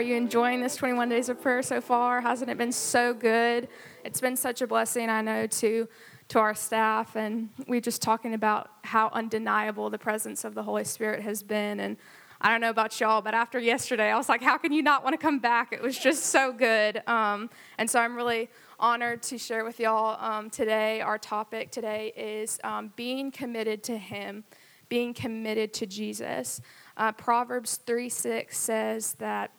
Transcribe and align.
Are 0.00 0.02
you 0.02 0.16
enjoying 0.16 0.62
this 0.62 0.76
21 0.76 1.10
days 1.10 1.28
of 1.28 1.42
prayer 1.42 1.60
so 1.60 1.78
far? 1.78 2.22
Hasn't 2.22 2.50
it 2.50 2.56
been 2.56 2.72
so 2.72 3.12
good? 3.12 3.68
It's 4.02 4.18
been 4.18 4.34
such 4.34 4.62
a 4.62 4.66
blessing, 4.66 5.10
I 5.10 5.20
know, 5.20 5.46
to 5.46 5.86
to 6.28 6.38
our 6.38 6.54
staff 6.54 7.16
and 7.16 7.50
we're 7.68 7.82
just 7.82 8.00
talking 8.00 8.32
about 8.32 8.70
how 8.82 9.10
undeniable 9.12 9.90
the 9.90 9.98
presence 9.98 10.42
of 10.42 10.54
the 10.54 10.62
Holy 10.62 10.84
Spirit 10.84 11.20
has 11.20 11.42
been 11.42 11.80
and 11.80 11.98
I 12.40 12.48
don't 12.48 12.62
know 12.62 12.70
about 12.70 12.98
y'all, 12.98 13.20
but 13.20 13.34
after 13.34 13.58
yesterday, 13.58 14.10
I 14.10 14.16
was 14.16 14.30
like, 14.30 14.40
how 14.40 14.56
can 14.56 14.72
you 14.72 14.80
not 14.80 15.04
want 15.04 15.12
to 15.12 15.18
come 15.18 15.38
back? 15.38 15.70
It 15.70 15.82
was 15.82 15.98
just 15.98 16.26
so 16.26 16.50
good. 16.50 17.02
Um, 17.06 17.50
and 17.76 17.90
so 17.90 18.00
I'm 18.00 18.16
really 18.16 18.48
honored 18.78 19.22
to 19.24 19.36
share 19.36 19.66
with 19.66 19.78
y'all 19.78 20.16
um, 20.18 20.48
today. 20.48 21.02
Our 21.02 21.18
topic 21.18 21.72
today 21.72 22.14
is 22.16 22.58
um, 22.64 22.90
being 22.96 23.30
committed 23.30 23.82
to 23.82 23.98
Him, 23.98 24.44
being 24.88 25.12
committed 25.12 25.74
to 25.74 25.84
Jesus. 25.84 26.62
Uh, 26.96 27.12
Proverbs 27.12 27.76
3 27.84 28.08
6 28.08 28.56
says 28.56 29.12
that 29.18 29.50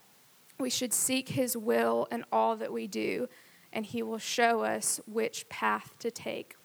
we 0.62 0.70
should 0.70 0.94
seek 0.94 1.30
His 1.30 1.58
will 1.58 2.08
in 2.12 2.24
all 2.32 2.56
that 2.56 2.72
we 2.72 2.88
do, 2.88 3.28
and 3.74 3.86
He 3.86 4.04
will 4.04 4.20
show 4.20 4.62
us 4.62 5.02
which 5.06 5.50
path 5.50 5.96
to 6.00 6.12
take. 6.12 6.56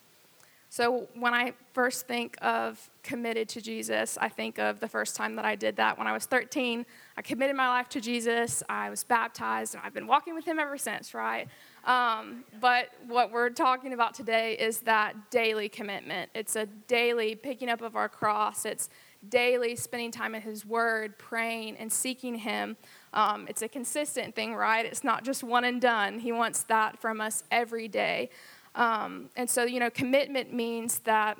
So 0.69 1.07
when 1.15 1.33
I 1.33 1.53
first 1.73 2.07
think 2.07 2.37
of 2.41 2.89
committed 3.01 3.47
to 3.49 3.61
Jesus, 3.61 4.17
I 4.19 4.27
think 4.27 4.59
of 4.59 4.79
the 4.79 4.87
first 4.87 5.15
time 5.15 5.35
that 5.37 5.45
I 5.45 5.55
did 5.55 5.77
that 5.77 5.97
when 5.97 6.07
I 6.07 6.13
was 6.13 6.25
13. 6.25 6.85
I 7.15 7.21
committed 7.21 7.55
my 7.55 7.69
life 7.69 7.87
to 7.89 8.01
Jesus. 8.01 8.61
I 8.67 8.89
was 8.89 9.03
baptized, 9.03 9.75
and 9.75 9.83
I've 9.85 9.93
been 9.93 10.07
walking 10.07 10.35
with 10.35 10.45
Him 10.45 10.59
ever 10.59 10.77
since, 10.77 11.13
right? 11.13 11.47
Um, 11.85 12.43
but 12.59 12.89
what 13.07 13.31
we're 13.31 13.49
talking 13.49 13.93
about 13.93 14.13
today 14.13 14.57
is 14.57 14.81
that 14.81 15.31
daily 15.31 15.69
commitment. 15.69 16.29
It's 16.35 16.57
a 16.57 16.65
daily 16.65 17.35
picking 17.35 17.69
up 17.69 17.81
of 17.81 17.95
our 17.95 18.09
cross. 18.09 18.65
It's 18.65 18.89
daily 19.29 19.75
spending 19.75 20.11
time 20.11 20.35
in 20.35 20.41
His 20.41 20.65
Word, 20.65 21.17
praying 21.17 21.77
and 21.77 21.91
seeking 21.91 22.35
Him. 22.35 22.77
Um, 23.13 23.47
it's 23.47 23.61
a 23.61 23.67
consistent 23.67 24.35
thing, 24.35 24.55
right? 24.55 24.85
It's 24.85 25.03
not 25.03 25.23
just 25.23 25.43
one 25.43 25.63
and 25.63 25.81
done. 25.81 26.19
He 26.19 26.31
wants 26.31 26.63
that 26.63 26.99
from 26.99 27.21
us 27.21 27.43
every 27.51 27.87
day. 27.87 28.29
Um, 28.75 29.29
and 29.35 29.49
so, 29.49 29.63
you 29.63 29.79
know, 29.79 29.89
commitment 29.89 30.53
means 30.53 30.99
that 30.99 31.37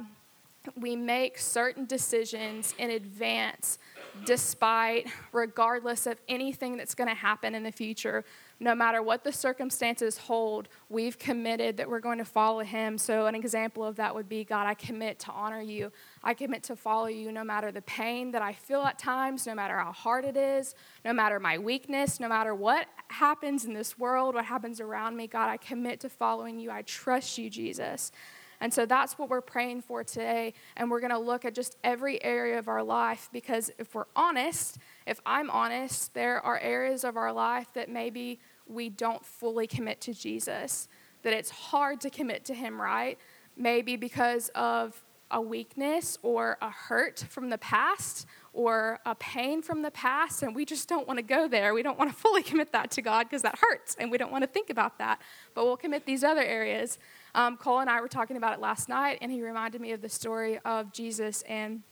we 0.75 0.95
make 0.95 1.37
certain 1.37 1.85
decisions 1.85 2.73
in 2.77 2.91
advance, 2.91 3.79
despite, 4.25 5.07
regardless 5.31 6.07
of 6.07 6.19
anything 6.27 6.77
that's 6.77 6.95
going 6.95 7.07
to 7.07 7.15
happen 7.15 7.55
in 7.55 7.63
the 7.63 7.71
future. 7.71 8.25
No 8.59 8.73
matter 8.73 9.03
what 9.03 9.23
the 9.23 9.31
circumstances 9.31 10.17
hold, 10.17 10.67
we've 10.89 11.19
committed 11.19 11.77
that 11.77 11.87
we're 11.87 11.99
going 11.99 12.17
to 12.17 12.25
follow 12.25 12.61
Him. 12.61 12.97
So, 12.97 13.27
an 13.27 13.35
example 13.35 13.85
of 13.85 13.95
that 13.97 14.15
would 14.15 14.27
be 14.27 14.43
God, 14.43 14.65
I 14.65 14.73
commit 14.73 15.19
to 15.19 15.31
honor 15.31 15.61
you. 15.61 15.91
I 16.23 16.33
commit 16.33 16.63
to 16.63 16.75
follow 16.75 17.07
you 17.07 17.31
no 17.31 17.43
matter 17.43 17.71
the 17.71 17.83
pain 17.83 18.31
that 18.31 18.41
I 18.41 18.53
feel 18.53 18.81
at 18.81 18.97
times, 18.97 19.45
no 19.45 19.53
matter 19.53 19.77
how 19.77 19.91
hard 19.91 20.25
it 20.25 20.35
is, 20.35 20.73
no 21.05 21.13
matter 21.13 21.39
my 21.39 21.59
weakness, 21.59 22.19
no 22.19 22.27
matter 22.27 22.55
what 22.55 22.87
happens 23.09 23.65
in 23.65 23.73
this 23.73 23.97
world, 23.97 24.33
what 24.33 24.45
happens 24.45 24.81
around 24.81 25.15
me. 25.15 25.27
God, 25.27 25.49
I 25.49 25.57
commit 25.57 25.99
to 25.99 26.09
following 26.09 26.59
you. 26.59 26.71
I 26.71 26.81
trust 26.81 27.37
you, 27.37 27.49
Jesus. 27.49 28.11
And 28.59 28.73
so 28.73 28.85
that's 28.85 29.19
what 29.19 29.29
we're 29.29 29.41
praying 29.41 29.81
for 29.81 30.03
today. 30.03 30.53
And 30.75 30.89
we're 30.89 30.99
going 30.99 31.11
to 31.11 31.19
look 31.19 31.45
at 31.45 31.53
just 31.53 31.77
every 31.83 32.23
area 32.23 32.57
of 32.57 32.67
our 32.67 32.83
life 32.83 33.29
because 33.31 33.71
if 33.77 33.93
we're 33.93 34.05
honest, 34.15 34.77
if 35.05 35.19
I'm 35.25 35.49
honest, 35.49 36.13
there 36.13 36.43
are 36.43 36.57
areas 36.59 37.03
of 37.03 37.17
our 37.17 37.31
life 37.31 37.67
that 37.73 37.89
maybe 37.89 38.39
we 38.67 38.89
don't 38.89 39.23
fully 39.25 39.67
commit 39.67 40.01
to 40.01 40.13
Jesus, 40.13 40.87
that 41.23 41.33
it's 41.33 41.49
hard 41.49 42.01
to 42.01 42.09
commit 42.09 42.45
to 42.45 42.53
Him, 42.53 42.81
right? 42.81 43.17
Maybe 43.55 43.95
because 43.95 44.49
of 44.55 45.03
a 45.31 45.41
weakness 45.41 46.17
or 46.21 46.57
a 46.61 46.69
hurt 46.69 47.25
from 47.29 47.49
the 47.49 47.57
past 47.57 48.25
or 48.53 48.99
a 49.05 49.13
pain 49.15 49.61
from 49.61 49.81
the 49.81 49.91
past, 49.91 50.41
and 50.41 50.55
we 50.55 50.65
just 50.65 50.89
don't 50.89 51.07
want 51.07 51.17
to 51.17 51.23
go 51.23 51.47
there. 51.47 51.73
We 51.73 51.83
don't 51.83 51.99
want 51.99 52.09
to 52.09 52.15
fully 52.15 52.43
commit 52.43 52.71
that 52.71 52.91
to 52.91 53.01
God 53.01 53.25
because 53.25 53.43
that 53.43 53.59
hurts, 53.59 53.95
and 53.99 54.09
we 54.09 54.17
don't 54.17 54.31
want 54.31 54.43
to 54.43 54.47
think 54.47 54.69
about 54.69 54.97
that. 54.97 55.21
But 55.53 55.65
we'll 55.65 55.77
commit 55.77 56.05
these 56.05 56.23
other 56.23 56.41
areas. 56.41 56.97
Um, 57.37 57.55
Cole 57.55 57.81
and 57.81 57.89
I 57.89 58.01
were 58.01 58.07
talking 58.07 58.35
about 58.35 58.53
it 58.53 58.59
last 58.59 58.89
night, 58.89 59.19
and 59.21 59.31
he 59.31 59.43
reminded 59.43 59.79
me 59.79 59.91
of 59.91 60.01
the 60.01 60.09
story 60.09 60.57
of 60.65 60.91
Jesus 60.91 61.43
and 61.43 61.83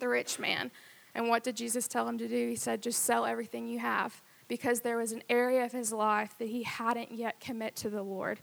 the 0.00 0.08
rich 0.08 0.40
man. 0.40 0.72
And 1.14 1.28
what 1.28 1.44
did 1.44 1.56
Jesus 1.56 1.86
tell 1.86 2.08
him 2.08 2.18
to 2.18 2.26
do? 2.26 2.48
He 2.48 2.56
said, 2.56 2.82
just 2.82 3.04
sell 3.04 3.24
everything 3.24 3.68
you 3.68 3.78
have 3.78 4.20
because 4.48 4.80
there 4.80 4.96
was 4.96 5.12
an 5.12 5.22
area 5.30 5.64
of 5.64 5.70
his 5.70 5.92
life 5.92 6.34
that 6.40 6.48
he 6.48 6.64
hadn't 6.64 7.12
yet 7.12 7.38
commit 7.38 7.76
to 7.76 7.88
the 7.88 8.02
Lord. 8.02 8.40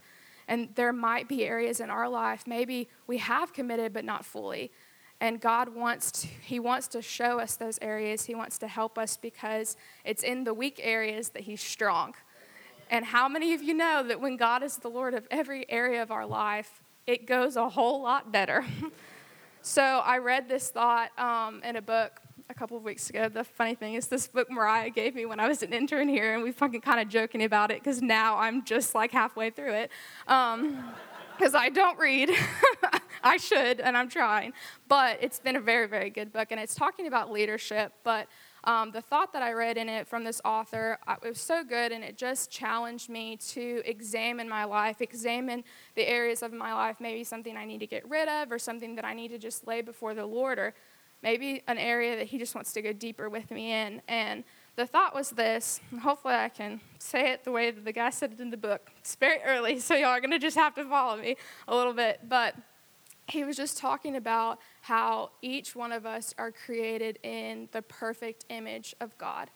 And 0.48 0.70
there 0.76 0.94
might 0.94 1.28
be 1.28 1.44
areas 1.44 1.78
in 1.78 1.90
our 1.90 2.08
life, 2.08 2.46
maybe 2.46 2.88
we 3.06 3.18
have 3.18 3.52
committed 3.52 3.92
but 3.92 4.06
not 4.06 4.24
fully. 4.24 4.72
And 5.20 5.40
God 5.40 5.74
wants 5.74 6.10
to, 6.22 6.28
He 6.42 6.58
wants 6.58 6.88
to 6.88 7.00
show 7.00 7.38
us 7.38 7.56
those 7.56 7.78
areas. 7.80 8.26
He 8.26 8.34
wants 8.34 8.58
to 8.58 8.68
help 8.68 8.98
us 8.98 9.16
because 9.16 9.76
it's 10.04 10.22
in 10.22 10.44
the 10.44 10.52
weak 10.52 10.78
areas 10.82 11.30
that 11.30 11.42
He's 11.42 11.62
strong. 11.62 12.14
And 12.90 13.04
how 13.04 13.28
many 13.28 13.52
of 13.54 13.62
you 13.62 13.74
know 13.74 14.02
that 14.06 14.20
when 14.20 14.36
God 14.36 14.62
is 14.62 14.76
the 14.76 14.88
Lord 14.88 15.14
of 15.14 15.26
every 15.30 15.68
area 15.70 16.02
of 16.02 16.10
our 16.10 16.26
life, 16.26 16.82
it 17.06 17.26
goes 17.26 17.56
a 17.56 17.68
whole 17.68 18.02
lot 18.02 18.30
better? 18.30 18.64
so 19.62 19.82
I 19.82 20.18
read 20.18 20.48
this 20.48 20.70
thought 20.70 21.16
um, 21.18 21.62
in 21.64 21.76
a 21.76 21.82
book 21.82 22.20
a 22.48 22.54
couple 22.54 22.76
of 22.76 22.84
weeks 22.84 23.10
ago. 23.10 23.28
The 23.28 23.44
funny 23.44 23.74
thing 23.74 23.94
is, 23.94 24.06
this 24.06 24.28
book 24.28 24.50
Mariah 24.50 24.90
gave 24.90 25.14
me 25.14 25.26
when 25.26 25.40
I 25.40 25.48
was 25.48 25.62
an 25.62 25.72
intern 25.72 26.08
here, 26.08 26.34
and 26.34 26.42
we 26.42 26.52
fucking 26.52 26.80
kind 26.80 27.00
of 27.00 27.08
joking 27.08 27.42
about 27.42 27.70
it 27.70 27.82
because 27.82 28.00
now 28.00 28.38
I'm 28.38 28.64
just 28.64 28.94
like 28.94 29.10
halfway 29.10 29.50
through 29.50 29.74
it. 29.74 29.90
because 30.24 30.54
um, 30.54 30.94
I 31.54 31.68
don't 31.70 31.98
read. 31.98 32.30
I 33.24 33.38
should, 33.38 33.80
and 33.80 33.96
I'm 33.96 34.08
trying. 34.08 34.52
But 34.86 35.18
it's 35.20 35.40
been 35.40 35.56
a 35.56 35.60
very, 35.60 35.88
very 35.88 36.10
good 36.10 36.32
book, 36.32 36.48
and 36.52 36.60
it's 36.60 36.76
talking 36.76 37.08
about 37.08 37.32
leadership. 37.32 37.92
But 38.04 38.28
um, 38.66 38.90
the 38.90 39.00
thought 39.00 39.32
that 39.32 39.42
I 39.42 39.52
read 39.52 39.76
in 39.76 39.88
it 39.88 40.06
from 40.08 40.24
this 40.24 40.40
author, 40.44 40.98
it 41.08 41.28
was 41.28 41.40
so 41.40 41.62
good, 41.62 41.92
and 41.92 42.02
it 42.02 42.18
just 42.18 42.50
challenged 42.50 43.08
me 43.08 43.36
to 43.48 43.80
examine 43.84 44.48
my 44.48 44.64
life, 44.64 45.00
examine 45.00 45.62
the 45.94 46.06
areas 46.06 46.42
of 46.42 46.52
my 46.52 46.74
life, 46.74 46.96
maybe 46.98 47.22
something 47.22 47.56
I 47.56 47.64
need 47.64 47.78
to 47.80 47.86
get 47.86 48.08
rid 48.08 48.28
of, 48.28 48.50
or 48.50 48.58
something 48.58 48.96
that 48.96 49.04
I 49.04 49.14
need 49.14 49.28
to 49.28 49.38
just 49.38 49.66
lay 49.66 49.82
before 49.82 50.14
the 50.14 50.26
Lord, 50.26 50.58
or 50.58 50.74
maybe 51.22 51.62
an 51.68 51.78
area 51.78 52.16
that 52.16 52.26
He 52.26 52.38
just 52.38 52.54
wants 52.54 52.72
to 52.72 52.82
go 52.82 52.92
deeper 52.92 53.28
with 53.28 53.50
me 53.50 53.72
in. 53.72 54.02
And 54.08 54.44
the 54.74 54.86
thought 54.86 55.14
was 55.14 55.30
this, 55.30 55.80
hopefully 56.02 56.34
I 56.34 56.48
can 56.48 56.80
say 56.98 57.30
it 57.30 57.44
the 57.44 57.52
way 57.52 57.70
that 57.70 57.84
the 57.84 57.92
guy 57.92 58.10
said 58.10 58.32
it 58.32 58.40
in 58.40 58.50
the 58.50 58.56
book. 58.56 58.90
It's 58.98 59.14
very 59.14 59.40
early, 59.42 59.78
so 59.78 59.94
y'all 59.94 60.08
are 60.08 60.20
going 60.20 60.32
to 60.32 60.38
just 60.38 60.56
have 60.56 60.74
to 60.74 60.84
follow 60.84 61.16
me 61.16 61.36
a 61.68 61.74
little 61.74 61.94
bit. 61.94 62.20
But 62.28 62.56
he 63.28 63.44
was 63.44 63.56
just 63.56 63.78
talking 63.78 64.16
about 64.16 64.60
how 64.82 65.30
each 65.42 65.74
one 65.74 65.92
of 65.92 66.06
us 66.06 66.34
are 66.38 66.52
created 66.52 67.18
in 67.22 67.68
the 67.72 67.82
perfect 67.82 68.44
image 68.48 68.94
of 69.00 69.16
God. 69.18 69.50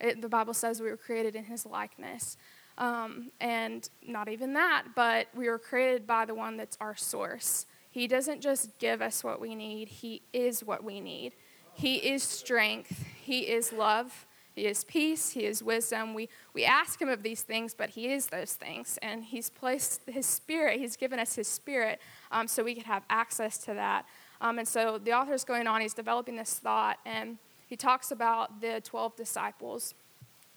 It, 0.00 0.22
the 0.22 0.28
Bible 0.28 0.54
says 0.54 0.80
we 0.80 0.88
were 0.88 0.96
created 0.96 1.36
in 1.36 1.44
his 1.44 1.66
likeness. 1.66 2.36
Um, 2.78 3.30
and 3.40 3.88
not 4.06 4.30
even 4.30 4.54
that, 4.54 4.84
but 4.94 5.28
we 5.34 5.48
were 5.50 5.58
created 5.58 6.06
by 6.06 6.24
the 6.24 6.34
one 6.34 6.56
that's 6.56 6.78
our 6.80 6.96
source. 6.96 7.66
He 7.90 8.06
doesn't 8.06 8.40
just 8.40 8.78
give 8.78 9.02
us 9.02 9.22
what 9.22 9.40
we 9.40 9.54
need, 9.54 9.88
He 9.88 10.22
is 10.32 10.64
what 10.64 10.82
we 10.82 11.00
need. 11.00 11.34
He 11.74 11.96
is 11.96 12.22
strength, 12.22 13.04
He 13.22 13.40
is 13.40 13.72
love, 13.72 14.26
He 14.54 14.66
is 14.66 14.84
peace, 14.84 15.30
He 15.30 15.44
is 15.44 15.62
wisdom. 15.62 16.14
We, 16.14 16.28
we 16.54 16.64
ask 16.64 17.00
Him 17.00 17.08
of 17.08 17.22
these 17.22 17.42
things, 17.42 17.74
but 17.74 17.90
He 17.90 18.12
is 18.12 18.26
those 18.26 18.54
things. 18.54 18.98
And 19.02 19.24
He's 19.24 19.50
placed 19.50 20.02
His 20.06 20.26
Spirit, 20.26 20.80
He's 20.80 20.96
given 20.96 21.18
us 21.18 21.34
His 21.34 21.48
Spirit 21.48 22.00
um, 22.30 22.48
so 22.48 22.64
we 22.64 22.74
could 22.74 22.86
have 22.86 23.04
access 23.08 23.58
to 23.58 23.74
that. 23.74 24.06
Um, 24.40 24.58
and 24.58 24.66
so 24.66 24.98
the 24.98 25.12
author's 25.12 25.44
going 25.44 25.66
on, 25.66 25.80
he's 25.80 25.94
developing 25.94 26.36
this 26.36 26.58
thought, 26.58 26.98
and 27.04 27.36
he 27.66 27.76
talks 27.76 28.10
about 28.10 28.60
the 28.60 28.80
12 28.82 29.16
disciples. 29.16 29.94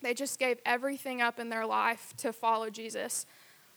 They 0.02 0.14
just 0.14 0.40
gave 0.40 0.60
everything 0.66 1.22
up 1.22 1.40
in 1.40 1.50
their 1.50 1.66
life 1.66 2.14
to 2.18 2.34
follow 2.34 2.70
Jesus 2.70 3.26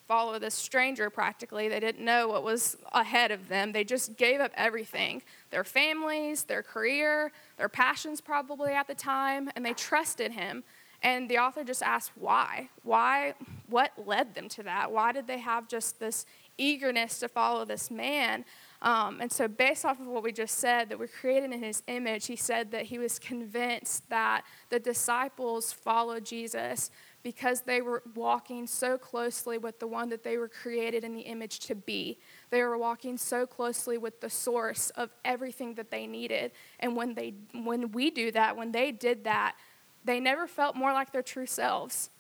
follow 0.07 0.39
this 0.39 0.55
stranger 0.55 1.11
practically. 1.11 1.69
They 1.69 1.81
didn't 1.81 2.05
know 2.05 2.29
what 2.29 2.45
was 2.45 2.77
ahead 2.93 3.31
of 3.31 3.49
them. 3.49 3.73
They 3.73 3.85
just 3.85 4.17
gave 4.17 4.41
up 4.41 4.53
everything 4.55 5.23
their 5.51 5.65
families, 5.65 6.45
their 6.45 6.63
career, 6.63 7.33
their 7.57 7.69
passions, 7.69 8.21
probably 8.21 8.73
at 8.73 8.87
the 8.87 8.95
time, 8.95 9.51
and 9.57 9.65
they 9.65 9.73
trusted 9.73 10.33
him. 10.33 10.65
And 11.03 11.29
the 11.29 11.39
author 11.39 11.63
just 11.63 11.83
asked 11.83 12.13
why. 12.15 12.71
Why? 12.83 13.35
What 13.69 13.93
led 14.07 14.35
them 14.35 14.49
to 14.51 14.63
that? 14.65 14.91
Why 14.91 15.13
did 15.13 15.27
they 15.27 15.39
have 15.39 15.69
just 15.69 16.01
this 16.01 16.27
eagerness 16.59 17.19
to 17.21 17.29
follow 17.29 17.65
this 17.65 17.91
man? 17.91 18.45
Um, 18.83 19.21
and 19.21 19.33
so, 19.33 19.49
based 19.49 19.85
off 19.85 20.01
of 20.01 20.07
what 20.07 20.23
we 20.23 20.33
just 20.33 20.59
said, 20.59 20.89
that 20.89 20.99
we're 20.99 21.07
created 21.07 21.53
in 21.53 21.63
his 21.63 21.83
image, 21.87 22.27
he 22.27 22.37
said 22.37 22.71
that 22.73 22.87
he 22.87 22.99
was 22.99 23.19
convinced 23.19 24.09
that 24.11 24.43
the 24.69 24.79
disciples 24.79 25.73
followed 25.73 26.25
Jesus 26.25 26.91
because 27.23 27.63
they 27.63 27.81
were 27.81 28.03
walking 28.15 28.67
so 28.67 28.97
closely 28.97 29.59
with 29.59 29.79
the 29.81 29.87
one 29.87 30.09
that 30.11 30.23
they 30.23 30.37
were 30.39 30.49
created 30.49 31.03
in 31.05 31.15
the 31.15 31.23
image 31.23 31.59
to 31.61 31.75
be. 31.75 32.19
They 32.51 32.63
were 32.63 32.79
walking 32.79 33.19
so 33.19 33.47
closely 33.47 33.99
with 33.99 34.21
the 34.21 34.31
source 34.31 34.91
of 34.91 35.11
everything 35.25 35.75
that 35.75 35.91
they 35.91 36.07
needed. 36.07 36.53
And 36.79 36.95
when 36.95 37.15
they 37.15 37.35
when 37.53 37.93
we 37.93 38.11
do 38.11 38.31
that, 38.33 38.57
when 38.57 38.73
they 38.73 38.93
did 38.93 39.25
that, 39.25 39.57
they 40.05 40.21
never 40.21 40.47
felt 40.47 40.77
more 40.77 40.93
like 40.93 41.13
their 41.13 41.23
true 41.23 41.47
selves. 41.47 42.11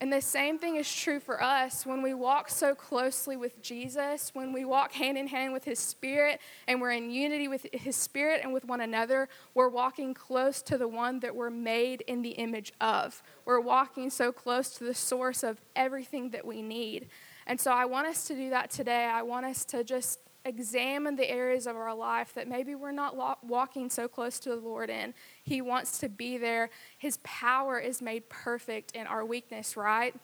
And 0.00 0.12
the 0.12 0.20
same 0.20 0.58
thing 0.58 0.76
is 0.76 0.92
true 0.92 1.20
for 1.20 1.42
us 1.42 1.86
when 1.86 2.02
we 2.02 2.14
walk 2.14 2.50
so 2.50 2.74
closely 2.74 3.36
with 3.36 3.62
Jesus, 3.62 4.30
when 4.34 4.52
we 4.52 4.64
walk 4.64 4.92
hand 4.92 5.16
in 5.16 5.28
hand 5.28 5.52
with 5.52 5.64
His 5.64 5.78
Spirit, 5.78 6.40
and 6.66 6.80
we're 6.80 6.90
in 6.90 7.10
unity 7.10 7.48
with 7.48 7.66
His 7.72 7.96
Spirit 7.96 8.40
and 8.42 8.52
with 8.52 8.64
one 8.64 8.80
another, 8.80 9.28
we're 9.54 9.68
walking 9.68 10.12
close 10.12 10.60
to 10.62 10.76
the 10.76 10.88
one 10.88 11.20
that 11.20 11.34
we're 11.34 11.48
made 11.48 12.02
in 12.02 12.22
the 12.22 12.30
image 12.30 12.72
of. 12.80 13.22
We're 13.44 13.60
walking 13.60 14.10
so 14.10 14.32
close 14.32 14.70
to 14.70 14.84
the 14.84 14.94
source 14.94 15.42
of 15.42 15.60
everything 15.76 16.30
that 16.30 16.44
we 16.44 16.60
need. 16.60 17.08
And 17.46 17.60
so 17.60 17.70
I 17.70 17.84
want 17.84 18.06
us 18.06 18.26
to 18.26 18.34
do 18.34 18.50
that 18.50 18.70
today. 18.70 19.04
I 19.04 19.22
want 19.22 19.46
us 19.46 19.64
to 19.66 19.84
just 19.84 20.18
examine 20.44 21.16
the 21.16 21.28
areas 21.28 21.66
of 21.66 21.76
our 21.76 21.94
life 21.94 22.34
that 22.34 22.48
maybe 22.48 22.74
we're 22.74 22.92
not 22.92 23.16
walking 23.44 23.88
so 23.90 24.08
close 24.08 24.38
to 24.40 24.50
the 24.50 24.56
Lord 24.56 24.90
in. 24.90 25.14
He 25.42 25.62
wants 25.62 25.98
to 25.98 26.08
be 26.08 26.38
there. 26.38 26.70
His 26.98 27.18
power 27.22 27.78
is 27.78 28.02
made 28.02 28.28
perfect 28.28 28.92
in 28.92 29.06
our 29.06 29.24
weakness, 29.24 29.76
right? 29.76 30.14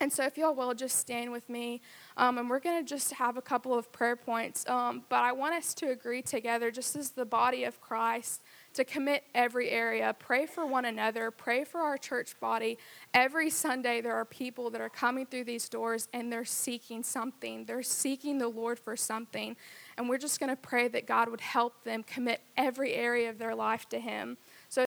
And 0.00 0.12
so, 0.12 0.24
if 0.24 0.36
y'all 0.36 0.54
will, 0.54 0.74
just 0.74 0.98
stand 0.98 1.32
with 1.32 1.48
me. 1.48 1.80
Um, 2.16 2.38
and 2.38 2.50
we're 2.50 2.60
going 2.60 2.84
to 2.84 2.88
just 2.88 3.14
have 3.14 3.36
a 3.36 3.42
couple 3.42 3.76
of 3.76 3.90
prayer 3.92 4.16
points. 4.16 4.68
Um, 4.68 5.04
but 5.08 5.22
I 5.22 5.32
want 5.32 5.54
us 5.54 5.72
to 5.74 5.90
agree 5.90 6.20
together, 6.20 6.70
just 6.70 6.96
as 6.96 7.10
the 7.10 7.24
body 7.24 7.64
of 7.64 7.80
Christ, 7.80 8.42
to 8.76 8.84
commit 8.84 9.24
every 9.34 9.70
area. 9.70 10.14
Pray 10.18 10.46
for 10.46 10.66
one 10.66 10.84
another. 10.84 11.30
Pray 11.30 11.64
for 11.64 11.80
our 11.80 11.98
church 11.98 12.38
body. 12.40 12.78
Every 13.12 13.50
Sunday, 13.50 14.00
there 14.00 14.14
are 14.14 14.24
people 14.24 14.70
that 14.70 14.80
are 14.80 14.88
coming 14.88 15.26
through 15.26 15.44
these 15.44 15.68
doors 15.68 16.08
and 16.12 16.32
they're 16.32 16.44
seeking 16.44 17.02
something. 17.02 17.64
They're 17.64 17.82
seeking 17.82 18.38
the 18.38 18.48
Lord 18.48 18.78
for 18.78 18.96
something. 18.96 19.56
And 19.96 20.08
we're 20.08 20.18
just 20.18 20.40
going 20.40 20.50
to 20.50 20.56
pray 20.56 20.88
that 20.88 21.06
God 21.06 21.28
would 21.28 21.40
help 21.40 21.84
them 21.84 22.02
commit 22.02 22.42
every 22.56 22.92
area 22.94 23.30
of 23.30 23.38
their 23.38 23.54
life 23.54 23.88
to 23.88 23.98
Him. 23.98 24.36